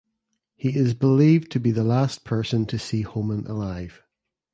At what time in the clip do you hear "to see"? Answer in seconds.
2.65-3.03